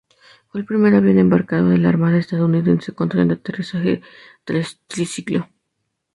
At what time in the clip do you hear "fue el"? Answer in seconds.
0.47-0.65